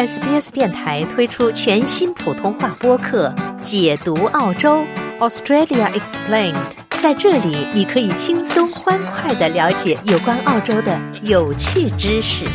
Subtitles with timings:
[0.00, 3.28] SBS 电台推出全新普通话播客
[3.60, 4.82] 《解读澳洲
[5.18, 6.54] Australia Explained》。
[7.02, 12.46] 在这里，你可以轻松欢快的了解有关澳洲的有趣知识。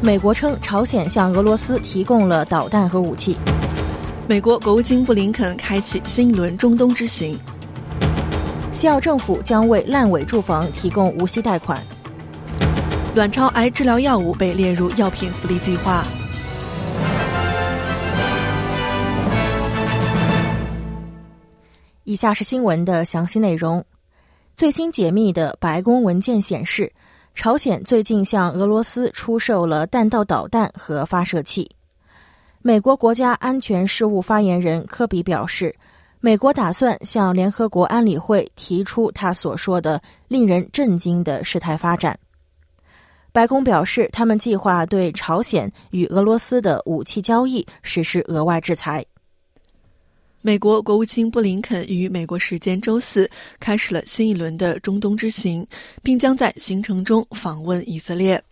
[0.00, 3.36] 美国称朝鲜向俄罗斯提供了导弹和武器。
[4.28, 7.38] 美国国务卿布林肯开启新一轮中东之行。
[8.72, 11.82] 西澳政府将为烂尾住房提供无息贷款。
[13.14, 16.04] 卵巢癌治疗药物被列入药品福利计划。
[22.04, 23.82] 以下是新闻的详细内容。
[24.54, 26.92] 最新解密的白宫文件显示。
[27.38, 31.70] 朝鲜最近向俄罗斯出售了弹道导弹和发射器。
[32.60, 35.74] 美国国家安全事务发言人科比表示，
[36.20, 42.18] 美国打算向联合国安理会提出他所说的令人震惊的事态发展。
[43.30, 49.04] 白宫表示，他们计划对朝鲜与俄罗斯的武器交易实施额外制裁。
[50.40, 55.64] 美国国务卿布林肯于美国时间周四开始了新一轮的中东之行，
[56.02, 58.42] 并将在行程中访问以色列。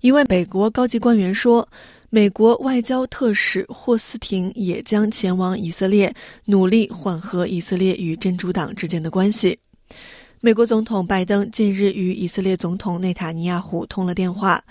[0.00, 1.66] 一位美国高级官员说，
[2.14, 9.58] 美国外交特使霍斯廷也将前往以色列，努力缓和以色列与真主党之间的关系。
[10.40, 14.62] 美国总统拜登近日与以色列总统内塔尼亚胡通了电话。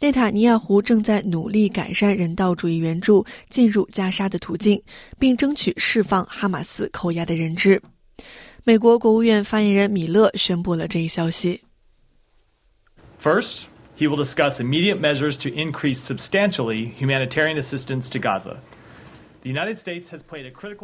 [0.00, 4.82] 内塔尼亚胡正在努力改善人道主义援助进入加沙的途径，
[5.18, 7.78] 并争取释放哈马斯扣押的人质。
[8.64, 11.60] 美国国务院发言人米勒宣布了这一消息。
[13.22, 13.64] First,
[13.98, 18.56] he will discuss immediate measures to increase substantially humanitarian assistance to Gaza.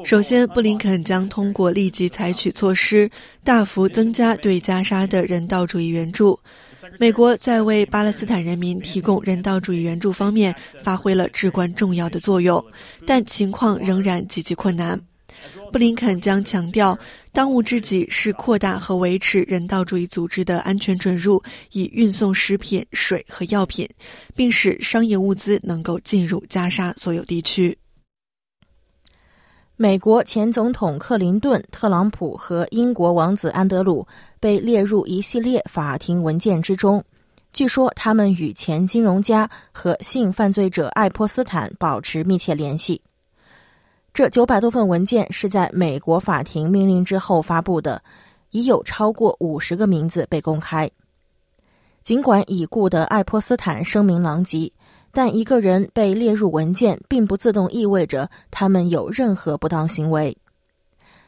[0.05, 3.11] 首先，布林肯将通过立即采取措施，
[3.43, 6.39] 大幅增加对加沙的人道主义援助。
[6.99, 12.65] 美国在为巴勒斯坦人民提供人道主义援助方面发挥了至关重要的作用，
[13.05, 15.01] 但情况仍然极其困难。
[15.71, 16.99] 布林肯将强调，
[17.33, 21.43] 当务之急是扩大和维持人道主义组织的安全准入，
[21.73, 23.89] 以运送食品、水和药品，
[24.37, 27.77] 并使商业物资能够进入加沙所有地区。
[29.77, 34.07] 美国前总统克林顿、特朗普和英国王子安德鲁
[34.39, 37.03] 被列入一系列法庭文件之中。
[37.53, 43.03] 据说他们与前金融家和性犯罪者爱泼斯坦保持密切联系。
[44.15, 48.03] 这九百多份文件是在美国法庭命令之后发布的，
[48.51, 50.91] 已有超过五十个名字被公开。
[52.03, 54.73] 尽管已故的爱泼斯坦声名狼藉。
[55.15, 60.35] 但一个人被列入文件，并不自动意味着他们有任何不当行为。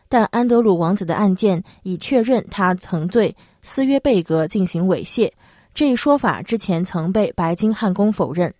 [0.08, 5.30] 但安德鲁王子的案件已确认他曾对斯约贝格进行猥亵，
[5.74, 8.54] 这一说法之前曾被白金汉宫否认。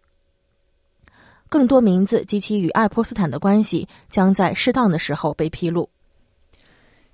[1.55, 5.89] 更多名字及其与爱泼斯坦的关系将在适当的时候被披露。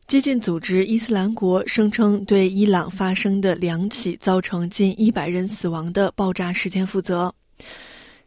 [0.06, 7.31] 激进组织伊斯兰国声称对伊朗发生的两起造成近一百人死亡的爆炸事件负责。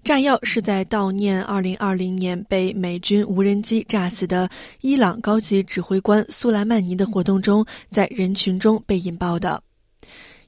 [0.03, 4.47] 炸药是在悼念2020年被美军无人机炸死的
[4.81, 9.63] 伊朗高级指挥官苏莱曼尼的活动中，在人群中被引爆的。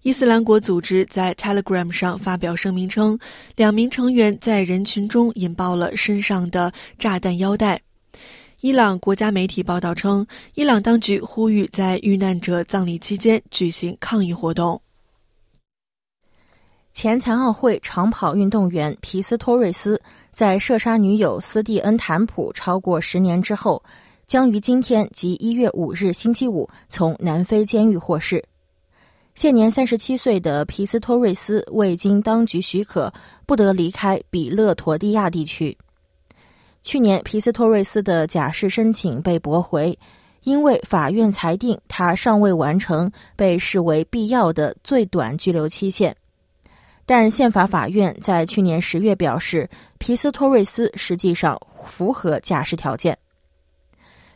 [0.05, 3.17] 伊斯兰国组织在 Telegram 上发表声明称，
[3.55, 7.81] 两名成员在人群中引爆了身上的炸弹腰带。
[8.61, 10.23] 伊朗国家媒体报道称，
[10.53, 14.79] 伊朗当局呼吁在遇难者葬礼期间举行抗议活动。
[16.93, 19.99] 前残奥会长跑运动员皮斯托瑞斯
[20.31, 23.81] 在射杀女友斯蒂恩坦普超过十年之后，
[24.27, 28.45] 将于今天即一月五日星期五从南非监狱获释。
[29.35, 33.13] 现年三十七岁的皮斯托瑞斯未经当局许可，
[33.45, 35.77] 不得离开比勒陀地亚地区。
[36.83, 39.97] 去年，皮斯托瑞斯的假释申请被驳回，
[40.43, 46.15] 因为法院裁定他尚未完成被视为必要的最短拘留期限。
[47.05, 53.15] 但宪法法院在去年十月表示，皮斯托瑞斯实际上符合假释条件。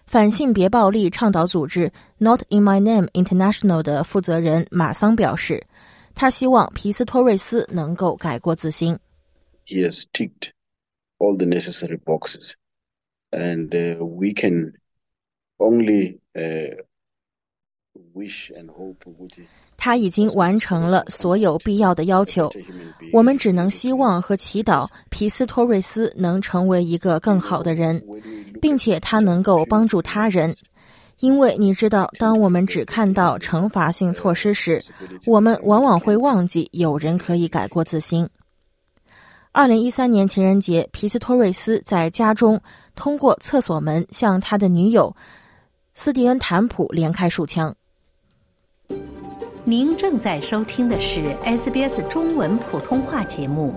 [0.10, 5.68] 反性别暴力倡导组织 Not in My Name International 的负责人马桑表示，
[6.16, 8.98] 他希望皮斯托瑞斯能够改过自新。
[9.68, 10.50] He has ticked
[11.20, 12.54] all the necessary boxes,
[13.30, 13.70] and
[14.00, 14.74] we can
[15.60, 16.18] only
[18.16, 19.06] wish and hope.
[19.80, 22.52] 他已经完成了所有必要的要求，
[23.14, 28.04] 我们只能希望和祈祷皮斯托瑞斯能成为一个更好的人，
[28.62, 30.54] 并且他能够帮助他人。
[31.20, 34.84] 因为你知道，当我们只看到惩罚性措施时，
[35.26, 38.30] 我们往往会忘记有人可以改过自新。
[39.52, 42.62] 二零一三年情人节，皮斯托瑞斯在家中
[42.96, 45.14] 通过厕所门向他的女友
[45.94, 47.75] 斯蒂恩·坦普连开数枪。
[49.66, 53.76] 您正在收听的是 SBS 中文普通话节目。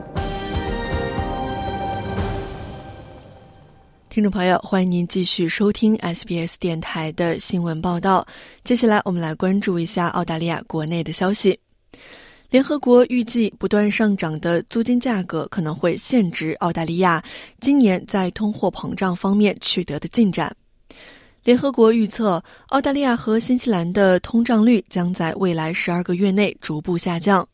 [4.08, 8.24] 听众朋友，欢迎您继续收听 SBS 电台的新闻报道。
[8.62, 11.58] 接下来，我们来关注一下澳大利亚国内的消息。
[12.50, 17.22] 联合国预计，不断上涨的租金价格可能会限制澳大利亚
[17.60, 20.54] 今年在通货膨胀方面取得的进展。
[21.44, 27.46] 联合国预测，澳大利亚和新西兰的通胀率将在未来十二个月内逐步下降。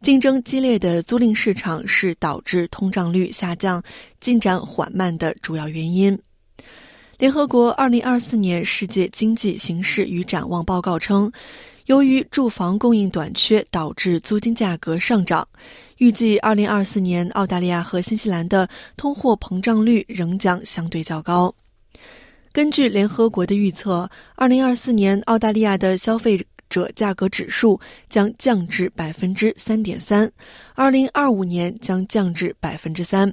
[0.00, 3.82] 竞争激烈的租赁市场是导致通胀率下降
[4.20, 6.18] 进展缓慢的主要原因。
[7.18, 11.30] 联合国二零二四年世界经济形势与展望报告称，
[11.84, 15.46] 由于住房供应短缺导致租金价格上涨，
[15.98, 18.66] 预计二零二四年澳大利亚和新西兰的
[18.96, 21.54] 通货膨胀率仍将相对较高。
[22.56, 26.42] 根据联合国的预测，二零二四年澳大利亚的消费。
[26.70, 30.32] 者价格指数将降至百分之三点三，
[30.74, 33.32] 二零二五年将降至百分之三。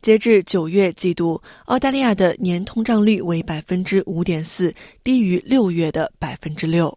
[0.00, 4.72] 截至九月季度，澳大利亚的年通胀率为百分之五点四，
[5.04, 6.96] 低于六月的百分之六。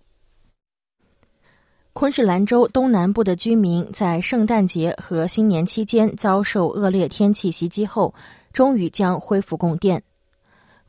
[1.93, 8.13] 昆士兰州东南部的居民在圣诞节和新年期间遭受恶劣天气袭击后，
[8.53, 10.01] 终于将恢复供电。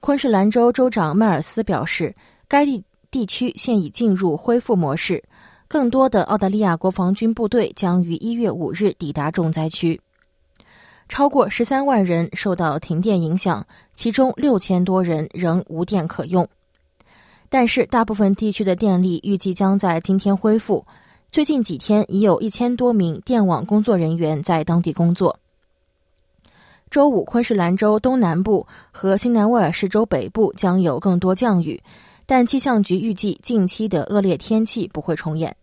[0.01, 2.15] 昆士兰州州长迈尔斯表示，
[2.49, 2.85] 该地。
[3.13, 5.21] 地区现已进入恢复模式，
[5.67, 10.01] 更多的澳大利亚国防军部队将于一月五日抵达重灾区。
[11.09, 13.67] 超过十三万人受到停电影响，
[13.97, 16.47] 其中六千多人仍无电可用。
[17.49, 20.87] 但是，大部分地区的电力预计将在今天恢复。
[21.33, 25.37] 最近几天已有一千多名电网工作人员在当地工作。
[26.91, 31.81] 周五，昆士兰州东南部和新南威尔士州北部将有更多降雨。
[32.27, 35.55] 但气象局预计，近期的恶劣天气不会重演。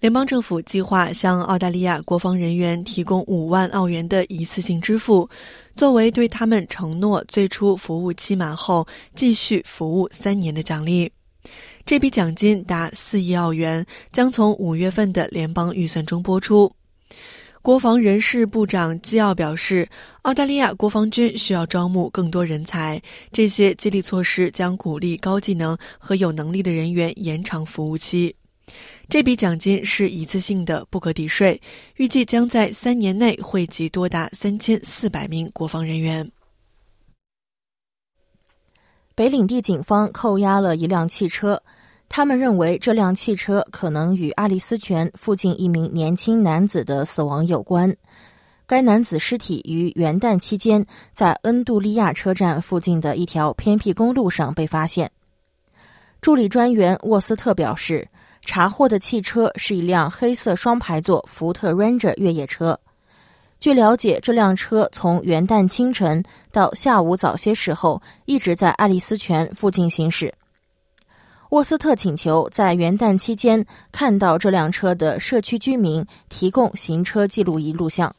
[0.00, 5.28] 联邦政府计划向澳大利亚国防人员提供五万澳元的一次性支付，
[5.76, 11.10] 作为对他们承诺最初服务期满后继续服务三年的奖励。
[11.86, 16.70] 这笔奖金达四亿澳元，将从五月份的联邦预算中拨出。
[17.62, 19.86] 国防人事部长基奥表示，
[20.22, 23.00] 澳大利亚国防军需要招募更多人才。
[23.32, 28.34] 这些激励措施将鼓励高技能和有能力的人员延长服务期。
[29.10, 31.60] 这笔奖金是一次性的，不可抵税，
[31.96, 36.30] 预计将在三年内惠及多达三千四百名国防人员。
[39.14, 41.62] 北领地警方扣押了一辆汽车。
[42.12, 47.96] 他们认为这辆汽车可能与阿利斯泉附近一名年轻男子的死亡有关。
[48.66, 55.08] 该男子尸体于元旦期间在恩杜利亚车站附近的一条偏僻公路上被发现。
[56.20, 58.08] 助理专员沃斯特表示，
[58.44, 62.76] 查获的汽车是一辆黑色双排座福特 Ranger 越野车。
[63.60, 70.34] 据了解，这辆车从元旦清晨到下午早些时候一直在爱丽丝泉附近行驶。
[71.50, 78.14] 沃斯特请求在元旦期间看到这辆车的社区居民提供行车记录仪录像。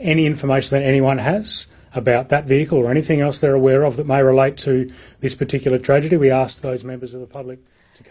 [0.00, 4.06] Any information that anyone has about that vehicle or anything else they're aware of that
[4.06, 7.58] may relate to this particular tragedy, we ask those members of the public.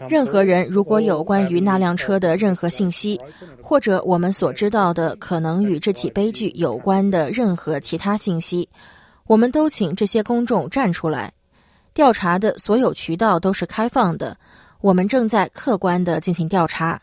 [0.08, 3.20] 任何人如果有关于那辆车的任何信息，
[3.60, 8.66] 或者我们所知道的可能与这起悲剧有关的任何其他信息，
[9.26, 11.30] 我们都请这些公众站出来。
[12.00, 14.34] 调查的所有渠道都是开放的，
[14.80, 16.98] 我们正在客观的进行调查，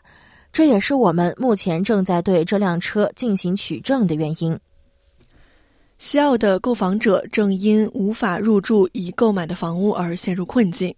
[0.52, 4.58] 这也是我们目前正在对这辆车进行取证的原因。
[5.98, 10.92] 西澳的购房者正因无法入住已购买的房屋而陷入困境，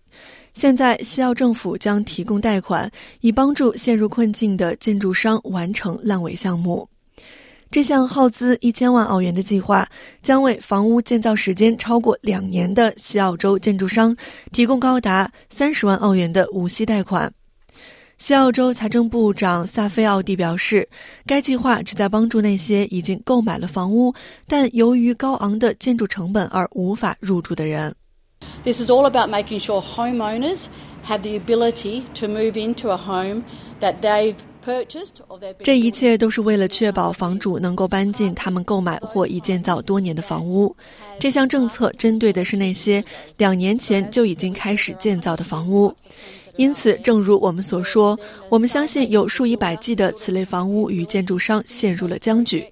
[0.54, 2.90] 现在西澳政府将提供贷款，
[3.21, 6.88] 以帮助陷入困境的建筑商完成烂尾项目。
[7.71, 9.89] 这项耗资一千万澳元的计划，
[10.23, 14.17] 将为房屋建造时间超过两年的西澳洲建筑商
[14.50, 17.33] 提供高达三十万澳元的无息贷款。
[18.19, 20.89] 西澳洲财政部长萨菲奥蒂表示，
[21.25, 24.12] 该计划旨在帮助那些已经购买了房屋，
[24.49, 27.95] 但由于高昂的建筑成本而无法入住的人。
[28.65, 30.65] This is all about making sure homeowners
[31.07, 33.45] have the ability to move into a home
[33.81, 34.35] that they've
[35.62, 40.75] 这一切都是为了确保房主能够搬进他们购买或已建造多年的房屋。
[41.19, 43.02] 这项政策针对的是那些
[43.37, 45.95] 两年前就已经开始建造的房屋。
[46.57, 48.19] 因此，正如我们所说，
[48.50, 52.67] 我们相信有数以百计的此类房屋与建筑商陷入了僵局，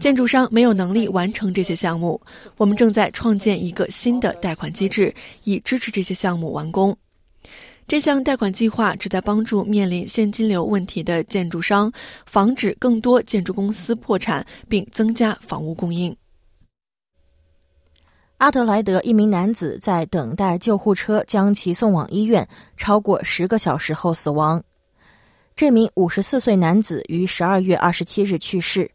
[0.00, 2.20] 建筑商没有能力完成这些项目。
[2.56, 6.96] 我们正在创建一个新的贷款机制，以支持这些项目完工。
[7.90, 11.90] 这项贷款计划旨在帮助面临现金流问题的建筑商，
[12.24, 16.16] 防止更多建筑公司破产，并增加房屋供应。
[18.36, 24.62] 阿德莱德一名男子在等待救护车将其送往医院超过十个小时后死亡。
[25.56, 28.88] 这名五十四岁男子于十二月二十七日去世。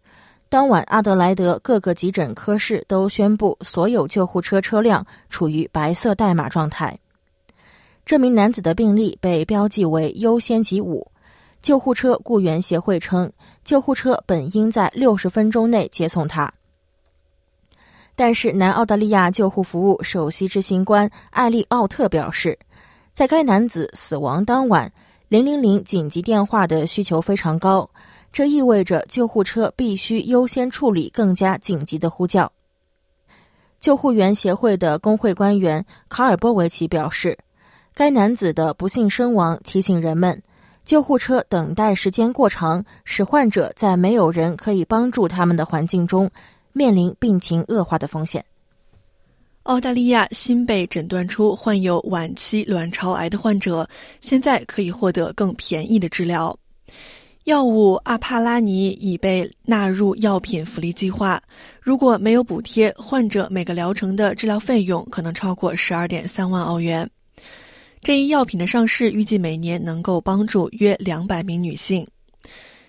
[0.48, 6.98] 当晚，阿德莱德各个急诊科室都宣布所有救护车车辆处于白色代码状态。
[8.05, 11.12] 这名男子的病历被标记为优先级五。
[11.63, 13.31] 救护车雇员协会称，
[13.63, 16.53] 救护车本应在六十分钟内接送他。
[18.15, 22.57] 但是，南澳大利亚救护服务首席执行官艾利奥特表示，
[23.12, 24.93] 在该男子死亡当晚，
[25.27, 27.89] 零零零紧急电话的需求非常高，
[28.31, 32.51] 这意味着救护车必须优先处理更加紧急的呼叫。
[33.79, 37.38] 救护员协会的工会官员卡尔波维奇表示，
[37.96, 40.44] 该男子的不幸身亡提醒人们，
[40.84, 46.30] 救护车等待时间过长，使患者在没有人可以帮助他们的环境中。
[46.74, 48.44] 面临病情恶化的风险。
[49.64, 53.88] 澳大利亚新被诊断出患有晚期卵巢癌的患者，
[54.20, 56.54] 现在可以获得更便宜的治疗。
[57.46, 61.42] 药物阿帕拉尼已被纳入药品福利计划。
[61.80, 67.10] 如果没有补贴，患者每个疗程的治疗费用可能超过十二点三万澳元。
[68.05, 72.07] 这一药品的上市预计每年能够帮助约两百名女性。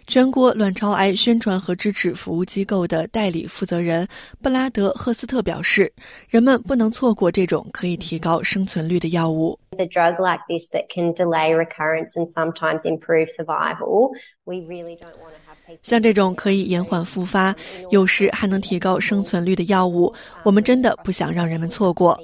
[0.07, 4.07] 全国卵巢癌宣传和支持服务机构的代理负责人
[4.43, 5.91] 布拉德·赫斯特表示
[6.29, 14.11] ：“人们不能错过这种可以提高生存率的药物。” The drug like this that can delay recurrence and sometimes improve survival.
[14.45, 17.57] We really don't want to have 像这种可以延缓复发，
[17.89, 22.21] 有时还能提高生存率的药物，我们真的不想让人们错过。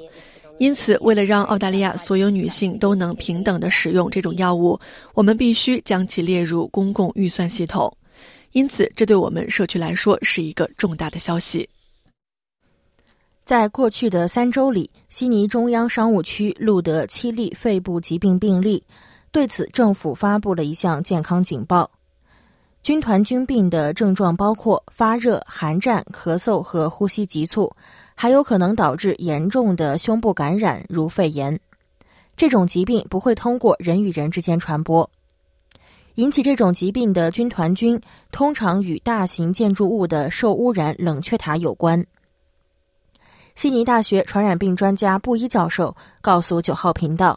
[0.59, 4.79] 因此，为了让澳大利亚所有女性都能平等的使用这种药物，
[5.13, 7.93] 我们必须将其列入公共预算系统。
[8.53, 11.69] 因此，这对我们社区来说是一个重大的消息。
[13.45, 18.81] 在过去的三周里，悉尼中央商务区录得七例肺部疾病病例。
[19.33, 21.91] 对此，政府发布了一项健康警报：
[22.83, 27.73] 军团菌病的症状包括发热、寒战、咳嗽和呼吸急促。
[28.23, 31.59] 还有可能导致严重的胸部感染，如肺炎。
[32.37, 35.11] 这种疾病不会通过人与人之间传播。
[36.15, 38.01] 引起这种疾病的军团菌
[38.31, 42.07] 通常与大型建筑物的受污染冷却塔有关。
[43.57, 47.37] 悉尼大学传染病专家布伊教授告诉九号频道：“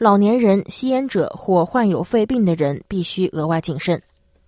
[0.00, 4.02] 老年人、吸烟者或患有肺病的人必须额外谨慎。”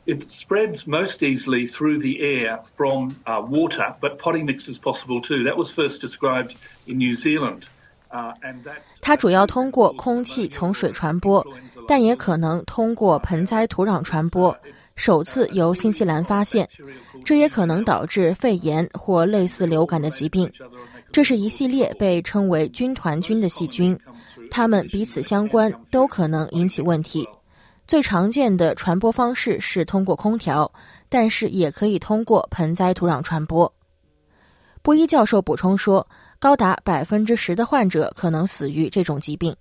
[0.07, 5.21] It spreads most easily through the air from uh, water, but potting mix is possible
[5.21, 5.43] too.
[5.43, 6.55] That was first described
[6.87, 7.63] in New Zealand.
[9.01, 11.45] 它主要通过空气从水传播，
[11.89, 14.57] 但也可能通过盆栽土壤传播。
[14.95, 16.67] 首次由新西兰发现，
[17.25, 20.51] 这也可能导致肺炎或类似流感的疾病。
[21.13, 23.99] 这是一系列被称为军团菌的细菌，
[24.51, 27.29] 它们彼此相关，都可能引起问题。
[27.87, 30.73] 最常见的传播方式是通过空调，
[31.09, 33.73] 但是也可以通过盆栽土壤传播。
[34.83, 36.07] 布伊教授补充说，
[36.39, 39.55] 高达百分之十的患者可能死于这种疾病。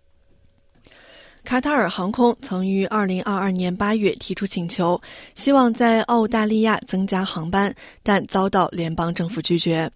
[1.43, 4.99] 卡塔尔航空曾于二零二二年八月提出请求，
[5.35, 9.91] 希望在澳大利亚增加航班，但遭到联邦政府拒绝。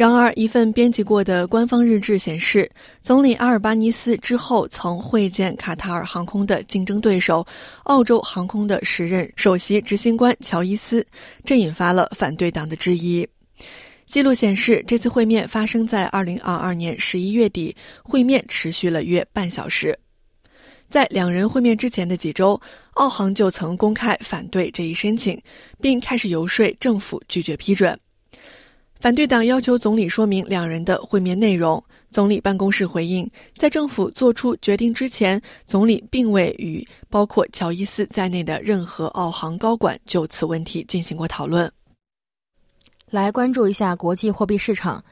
[0.00, 2.66] 然而，一份编辑过的官方日志显示，
[3.02, 7.46] 总理阿尔巴尼斯之后曾会见卡塔尔航空的竞争对手
[7.82, 11.06] 澳洲航空的时任首席执行官乔伊斯，
[11.44, 13.28] 这引发了反对党的质疑。
[14.06, 19.94] 记录显示，这次会面发生在2022年11月底，会面持续了约半小时。
[20.88, 22.58] 在两人会面之前的几周，
[22.94, 25.38] 澳航就曾公开反对这一申请，
[25.78, 28.00] 并开始游说政府拒绝批准。
[29.00, 31.82] 反对党要求总理说明两人的会面内容。
[32.10, 41.70] 总理办公室回应，在政府做出决定之前，总理并未与包括乔伊斯在内的任何澳航高管就此问题进行过讨论。
[43.08, 45.02] 来关注一下国际货币市场。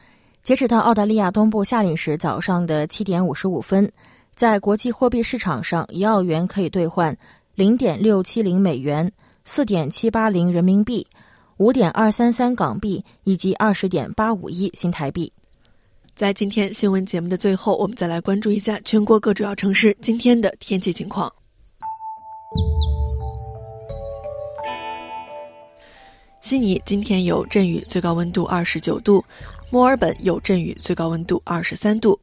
[0.42, 3.90] 截止到澳大利亚东部夏令时早上的七点五十五分，
[4.34, 7.16] 在国际货币市场上，一澳元可以兑换
[7.54, 9.12] 零点六七零美元，
[9.44, 11.06] 四点七八零人民币，
[11.58, 15.32] 五点二三三港币以及二十点八五一新台币。
[16.14, 21.32] 在今天新闻节目的最后，我们再来关注一下全国各主要城市今天的天气情况。
[26.40, 29.20] 悉尼今天有阵雨，最高温度二十九度；
[29.68, 32.16] 墨尔本有阵雨，最高温度二十三度；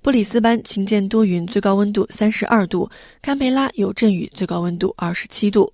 [0.00, 2.88] 布里斯班晴间多云，最高温度三十二度；
[3.20, 5.70] 堪培拉有阵雨，最高温度二十七度；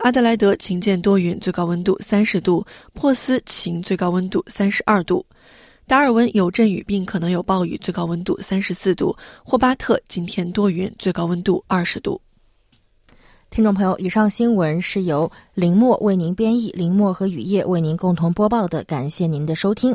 [0.00, 2.64] 阿德莱德晴间多云，最高温度三十度；
[2.94, 5.22] 珀斯晴，最高温度三十二度；
[5.86, 9.14] 达尔文有阵雨并可能有暴雨，最高温度三十四度；
[9.44, 12.18] 霍巴特今天多云，最高温度二十度。
[13.50, 18.82] 听众朋友，以上新闻是由林墨为您编译，林墨和雨夜为您共同播报的。
[18.84, 19.94] 感谢您的收听。